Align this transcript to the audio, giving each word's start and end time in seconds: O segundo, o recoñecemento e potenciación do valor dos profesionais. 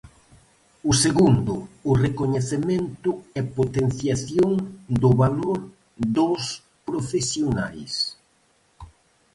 O 0.89 0.91
segundo, 1.03 1.53
o 1.89 1.91
recoñecemento 2.05 3.11
e 3.39 3.41
potenciación 3.57 4.51
do 5.01 5.09
valor 5.21 5.57
dos 6.17 6.43
profesionais. 6.87 7.93